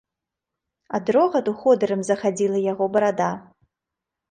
[0.99, 3.31] Ад рогату ходырам захадзіла яго барада.